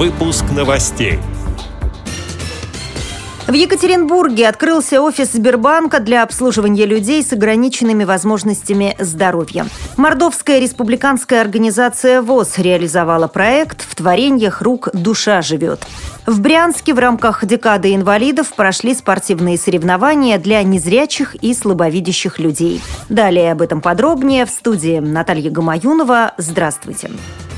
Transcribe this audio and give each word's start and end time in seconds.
Выпуск 0.00 0.46
новостей. 0.56 1.18
В 3.46 3.52
Екатеринбурге 3.52 4.48
открылся 4.48 5.02
офис 5.02 5.32
Сбербанка 5.32 6.00
для 6.00 6.22
обслуживания 6.22 6.86
людей 6.86 7.22
с 7.22 7.34
ограниченными 7.34 8.04
возможностями 8.04 8.96
здоровья. 8.98 9.66
Мордовская 9.98 10.58
республиканская 10.58 11.42
организация 11.42 12.22
ВОЗ 12.22 12.56
реализовала 12.56 13.28
проект 13.28 13.82
«В 13.82 13.94
творениях 13.94 14.62
рук 14.62 14.88
душа 14.94 15.42
живет». 15.42 15.86
В 16.24 16.40
Брянске 16.40 16.94
в 16.94 16.98
рамках 16.98 17.44
декады 17.44 17.94
инвалидов 17.94 18.54
прошли 18.56 18.94
спортивные 18.94 19.58
соревнования 19.58 20.38
для 20.38 20.62
незрячих 20.62 21.34
и 21.34 21.52
слабовидящих 21.52 22.38
людей. 22.38 22.80
Далее 23.10 23.52
об 23.52 23.60
этом 23.60 23.82
подробнее 23.82 24.46
в 24.46 24.50
студии 24.50 24.98
Наталья 24.98 25.50
Гамаюнова. 25.50 26.32
Здравствуйте. 26.38 27.08
Здравствуйте. 27.08 27.49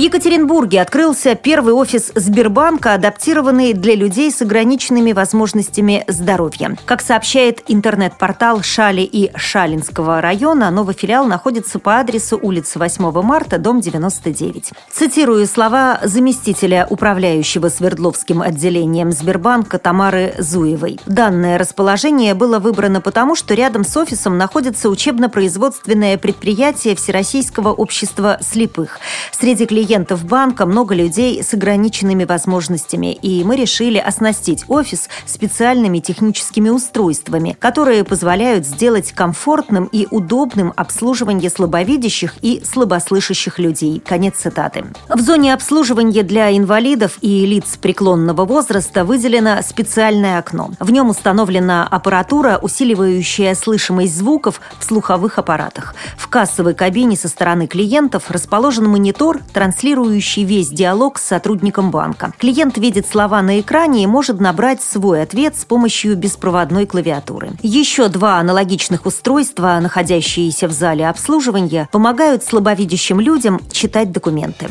Екатеринбурге 0.00 0.80
открылся 0.80 1.34
первый 1.34 1.74
офис 1.74 2.10
Сбербанка, 2.14 2.94
адаптированный 2.94 3.74
для 3.74 3.94
людей 3.94 4.30
с 4.30 4.40
ограниченными 4.40 5.12
возможностями 5.12 6.04
здоровья. 6.08 6.74
Как 6.86 7.02
сообщает 7.02 7.62
интернет-портал 7.68 8.62
Шали 8.62 9.02
и 9.02 9.30
Шалинского 9.36 10.22
района, 10.22 10.70
новый 10.70 10.94
филиал 10.94 11.26
находится 11.26 11.78
по 11.78 11.98
адресу 11.98 12.38
улица 12.40 12.78
8 12.78 13.10
марта, 13.20 13.58
дом 13.58 13.82
99. 13.82 14.70
Цитирую 14.90 15.46
слова 15.46 16.00
заместителя 16.02 16.86
управляющего 16.88 17.68
Свердловским 17.68 18.40
отделением 18.40 19.12
Сбербанка 19.12 19.78
Тамары 19.78 20.34
Зуевой. 20.38 20.98
Данное 21.04 21.58
расположение 21.58 22.32
было 22.32 22.58
выбрано 22.58 23.02
потому, 23.02 23.34
что 23.36 23.52
рядом 23.52 23.84
с 23.84 23.94
офисом 23.98 24.38
находится 24.38 24.88
учебно-производственное 24.88 26.16
предприятие 26.16 26.96
Всероссийского 26.96 27.74
общества 27.74 28.38
слепых. 28.40 28.98
Среди 29.32 29.66
клиентов 29.66 29.89
клиентов 29.90 30.24
банка 30.24 30.66
много 30.66 30.94
людей 30.94 31.42
с 31.42 31.52
ограниченными 31.52 32.22
возможностями, 32.22 33.12
и 33.12 33.42
мы 33.42 33.56
решили 33.56 33.98
оснастить 33.98 34.64
офис 34.68 35.08
специальными 35.26 35.98
техническими 35.98 36.68
устройствами, 36.68 37.56
которые 37.58 38.04
позволяют 38.04 38.64
сделать 38.64 39.10
комфортным 39.10 39.86
и 39.86 40.06
удобным 40.12 40.72
обслуживание 40.76 41.50
слабовидящих 41.50 42.34
и 42.40 42.62
слабослышащих 42.64 43.58
людей. 43.58 44.00
Конец 44.06 44.36
цитаты. 44.36 44.84
В 45.08 45.20
зоне 45.20 45.54
обслуживания 45.54 46.22
для 46.22 46.56
инвалидов 46.56 47.18
и 47.20 47.44
лиц 47.44 47.76
преклонного 47.76 48.44
возраста 48.44 49.04
выделено 49.04 49.60
специальное 49.62 50.38
окно. 50.38 50.70
В 50.78 50.92
нем 50.92 51.10
установлена 51.10 51.84
аппаратура, 51.84 52.60
усиливающая 52.62 53.56
слышимость 53.56 54.16
звуков 54.16 54.60
в 54.78 54.84
слуховых 54.84 55.40
аппаратах. 55.40 55.96
В 56.16 56.28
кассовой 56.28 56.74
кабине 56.74 57.16
со 57.16 57.26
стороны 57.26 57.66
клиентов 57.66 58.30
расположен 58.30 58.88
монитор, 58.88 59.40
транспортный 59.52 59.69
транслирующий 59.70 60.42
весь 60.42 60.68
диалог 60.68 61.18
с 61.18 61.22
сотрудником 61.22 61.92
банка. 61.92 62.32
Клиент 62.38 62.76
видит 62.76 63.06
слова 63.06 63.40
на 63.40 63.60
экране 63.60 64.02
и 64.02 64.06
может 64.06 64.40
набрать 64.40 64.82
свой 64.82 65.22
ответ 65.22 65.56
с 65.56 65.64
помощью 65.64 66.16
беспроводной 66.16 66.86
клавиатуры. 66.86 67.52
Еще 67.62 68.08
два 68.08 68.38
аналогичных 68.38 69.06
устройства, 69.06 69.78
находящиеся 69.80 70.66
в 70.66 70.72
зале 70.72 71.08
обслуживания, 71.08 71.88
помогают 71.92 72.42
слабовидящим 72.42 73.20
людям 73.20 73.60
читать 73.70 74.10
документы. 74.10 74.68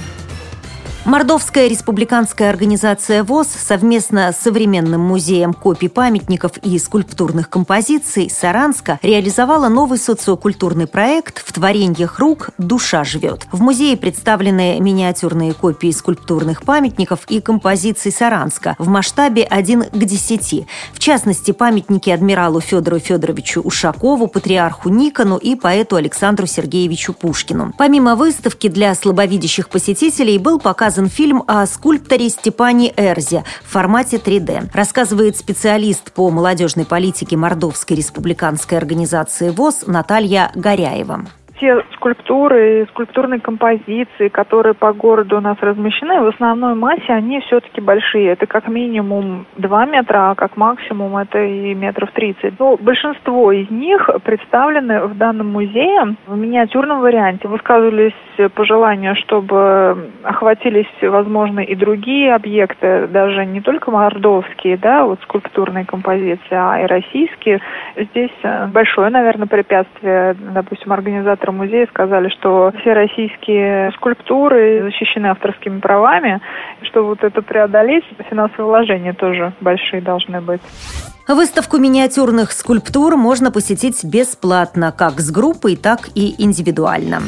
Мордовская 1.09 1.67
республиканская 1.67 2.51
организация 2.51 3.23
ВОЗ 3.23 3.47
совместно 3.47 4.31
с 4.31 4.37
Современным 4.41 5.01
музеем 5.01 5.55
копий 5.55 5.87
памятников 5.87 6.59
и 6.59 6.77
скульптурных 6.77 7.49
композиций 7.49 8.29
Саранска 8.29 8.99
реализовала 9.01 9.69
новый 9.69 9.97
социокультурный 9.97 10.85
проект 10.85 11.39
«В 11.43 11.51
творениях 11.51 12.19
рук 12.19 12.51
душа 12.59 13.03
живет». 13.03 13.47
В 13.51 13.59
музее 13.59 13.97
представлены 13.97 14.79
миниатюрные 14.79 15.55
копии 15.55 15.89
скульптурных 15.89 16.61
памятников 16.61 17.21
и 17.27 17.41
композиций 17.41 18.11
Саранска 18.11 18.75
в 18.77 18.87
масштабе 18.87 19.45
1 19.45 19.85
к 19.85 19.97
10. 19.97 20.67
В 20.93 20.99
частности, 20.99 21.49
памятники 21.49 22.11
адмиралу 22.11 22.61
Федору 22.61 22.99
Федоровичу 22.99 23.61
Ушакову, 23.61 24.27
патриарху 24.27 24.89
Никону 24.89 25.37
и 25.37 25.55
поэту 25.55 25.95
Александру 25.95 26.45
Сергеевичу 26.45 27.13
Пушкину. 27.13 27.73
Помимо 27.79 28.15
выставки 28.15 28.67
для 28.67 28.93
слабовидящих 28.93 29.69
посетителей 29.69 30.37
был 30.37 30.59
показан 30.59 30.98
показан 30.99 31.09
фильм 31.09 31.43
о 31.47 31.65
скульпторе 31.65 32.29
Степане 32.29 32.93
Эрзе 32.97 33.43
в 33.63 33.71
формате 33.71 34.17
3D. 34.17 34.69
Рассказывает 34.73 35.37
специалист 35.37 36.11
по 36.11 36.29
молодежной 36.29 36.85
политике 36.85 37.37
Мордовской 37.37 37.95
республиканской 37.95 38.77
организации 38.77 39.49
ВОЗ 39.49 39.83
Наталья 39.87 40.51
Горяева 40.55 41.25
те 41.59 41.83
скульптуры, 41.93 42.87
скульптурные 42.89 43.39
композиции, 43.39 44.29
которые 44.29 44.73
по 44.73 44.93
городу 44.93 45.37
у 45.37 45.41
нас 45.41 45.57
размещены, 45.61 46.21
в 46.21 46.27
основной 46.27 46.73
массе 46.73 47.11
они 47.13 47.41
все-таки 47.41 47.81
большие. 47.81 48.29
Это 48.31 48.45
как 48.45 48.67
минимум 48.67 49.45
2 49.57 49.85
метра, 49.85 50.31
а 50.31 50.35
как 50.35 50.57
максимум 50.57 51.17
это 51.17 51.43
и 51.43 51.73
метров 51.73 52.11
30. 52.11 52.59
Но 52.59 52.77
большинство 52.77 53.51
из 53.51 53.69
них 53.69 54.09
представлены 54.23 55.01
в 55.07 55.17
данном 55.17 55.51
музее 55.51 56.15
в 56.27 56.37
миниатюрном 56.37 57.01
варианте. 57.01 57.47
Высказывались 57.47 58.13
пожелания, 58.53 59.15
чтобы 59.15 60.11
охватились, 60.23 60.87
возможно, 61.01 61.59
и 61.59 61.75
другие 61.75 62.33
объекты, 62.33 63.07
даже 63.07 63.45
не 63.45 63.61
только 63.61 63.91
мордовские, 63.91 64.77
да, 64.77 65.03
вот 65.03 65.19
скульптурные 65.23 65.85
композиции, 65.85 66.39
а 66.51 66.81
и 66.81 66.85
российские. 66.85 67.59
Здесь 67.97 68.31
большое, 68.71 69.09
наверное, 69.09 69.47
препятствие, 69.47 70.35
допустим, 70.53 70.93
организатор 70.93 71.48
директора 71.49 71.51
музея 71.51 71.87
сказали, 71.87 72.29
что 72.29 72.71
все 72.79 72.93
российские 72.93 73.91
скульптуры 73.93 74.83
защищены 74.83 75.27
авторскими 75.27 75.79
правами, 75.79 76.39
что 76.83 77.03
вот 77.05 77.23
это 77.23 77.41
преодолеть, 77.41 78.03
финансовые 78.29 78.67
вложения 78.67 79.13
тоже 79.13 79.53
большие 79.61 80.01
должны 80.01 80.41
быть. 80.41 80.61
Выставку 81.27 81.77
миниатюрных 81.77 82.51
скульптур 82.51 83.15
можно 83.15 83.51
посетить 83.51 84.03
бесплатно, 84.03 84.91
как 84.91 85.19
с 85.19 85.31
группой, 85.31 85.75
так 85.75 86.09
и 86.15 86.33
индивидуально. 86.39 87.19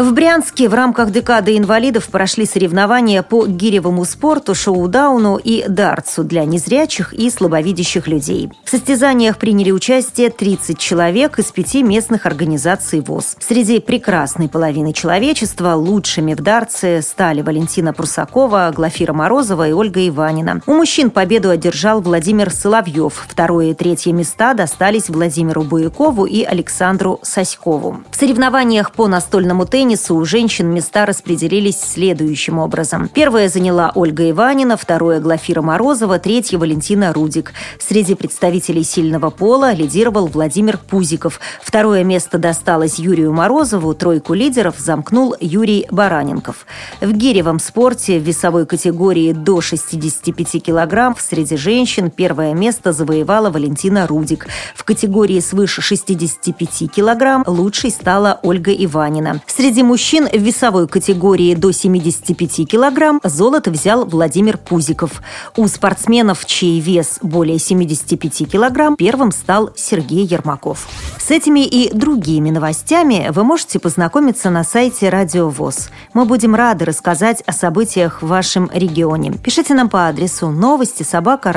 В 0.00 0.14
Брянске 0.14 0.70
в 0.70 0.72
рамках 0.72 1.10
декады 1.10 1.58
инвалидов 1.58 2.08
прошли 2.08 2.46
соревнования 2.46 3.22
по 3.22 3.46
гиревому 3.46 4.06
спорту, 4.06 4.54
шоу-дауну 4.54 5.36
и 5.36 5.66
дартсу 5.68 6.24
для 6.24 6.46
незрячих 6.46 7.12
и 7.12 7.28
слабовидящих 7.28 8.08
людей. 8.08 8.50
В 8.64 8.70
состязаниях 8.70 9.36
приняли 9.36 9.70
участие 9.72 10.30
30 10.30 10.78
человек 10.78 11.38
из 11.38 11.52
пяти 11.52 11.82
местных 11.82 12.24
организаций 12.24 13.00
ВОЗ. 13.00 13.36
Среди 13.40 13.78
прекрасной 13.78 14.48
половины 14.48 14.94
человечества 14.94 15.74
лучшими 15.74 16.32
в 16.32 16.40
дартсе 16.40 17.02
стали 17.02 17.42
Валентина 17.42 17.92
Прусакова, 17.92 18.72
Глафира 18.74 19.12
Морозова 19.12 19.68
и 19.68 19.72
Ольга 19.72 20.08
Иванина. 20.08 20.62
У 20.64 20.72
мужчин 20.72 21.10
победу 21.10 21.50
одержал 21.50 22.00
Владимир 22.00 22.50
Соловьев. 22.50 23.26
Второе 23.28 23.72
и 23.72 23.74
третье 23.74 24.14
места 24.14 24.54
достались 24.54 25.10
Владимиру 25.10 25.62
Буякову 25.62 26.24
и 26.24 26.42
Александру 26.42 27.20
Соськову. 27.22 27.98
В 28.10 28.16
соревнованиях 28.16 28.92
по 28.92 29.06
настольному 29.06 29.66
теннису 29.66 29.89
теннису 29.90 30.14
у 30.14 30.24
женщин 30.24 30.68
места 30.72 31.04
распределились 31.04 31.80
следующим 31.80 32.58
образом. 32.58 33.08
Первое 33.08 33.48
заняла 33.48 33.90
Ольга 33.96 34.30
Иванина, 34.30 34.76
второе– 34.76 35.18
Глафира 35.20 35.62
Морозова, 35.62 36.20
третье– 36.20 36.58
Валентина 36.60 37.12
Рудик. 37.12 37.52
Среди 37.80 38.14
представителей 38.14 38.84
сильного 38.84 39.30
пола 39.30 39.72
лидировал 39.72 40.28
Владимир 40.28 40.78
Пузиков. 40.78 41.40
Второе 41.60 42.04
место 42.04 42.38
досталось 42.38 43.00
Юрию 43.00 43.32
Морозову, 43.32 43.92
тройку 43.94 44.34
лидеров 44.34 44.76
замкнул 44.78 45.34
Юрий 45.40 45.88
Бараненков. 45.90 46.66
В 47.00 47.10
гиревом 47.12 47.58
спорте 47.58 48.20
в 48.20 48.22
весовой 48.22 48.66
категории 48.66 49.32
до 49.32 49.60
65 49.60 50.62
килограмм 50.62 51.16
среди 51.18 51.56
женщин 51.56 52.10
первое 52.10 52.54
место 52.54 52.92
завоевала 52.92 53.50
Валентина 53.50 54.06
Рудик. 54.06 54.46
В 54.76 54.84
категории 54.84 55.40
свыше 55.40 55.82
65 55.82 56.92
килограмм 56.92 57.42
лучшей 57.44 57.90
стала 57.90 58.38
Ольга 58.44 58.72
Иванина. 58.72 59.40
Среди 59.48 59.79
Среди 59.80 59.88
мужчин 59.88 60.28
в 60.30 60.36
весовой 60.36 60.86
категории 60.86 61.54
до 61.54 61.72
75 61.72 62.68
килограмм 62.68 63.18
золото 63.24 63.70
взял 63.70 64.04
Владимир 64.04 64.58
Пузиков. 64.58 65.22
У 65.56 65.66
спортсменов, 65.68 66.44
чей 66.44 66.80
вес 66.80 67.18
более 67.22 67.58
75 67.58 68.46
килограмм, 68.52 68.94
первым 68.94 69.32
стал 69.32 69.70
Сергей 69.74 70.26
Ермаков. 70.26 70.86
С 71.18 71.30
этими 71.30 71.60
и 71.60 71.90
другими 71.94 72.50
новостями 72.50 73.30
вы 73.30 73.42
можете 73.42 73.78
познакомиться 73.78 74.50
на 74.50 74.64
сайте 74.64 75.08
Радио 75.08 75.48
ВОЗ. 75.48 75.88
Мы 76.12 76.26
будем 76.26 76.54
рады 76.54 76.84
рассказать 76.84 77.42
о 77.46 77.52
событиях 77.52 78.20
в 78.20 78.26
вашем 78.26 78.70
регионе. 78.74 79.32
Пишите 79.32 79.72
нам 79.72 79.88
по 79.88 80.08
адресу 80.08 80.50
новости 80.50 81.04
собака 81.04 81.54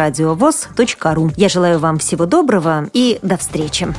ру. 1.13 1.29
Я 1.35 1.49
желаю 1.49 1.77
вам 1.77 1.97
всего 1.97 2.25
доброго 2.25 2.89
и 2.93 3.19
до 3.21 3.35
встречи. 3.35 3.93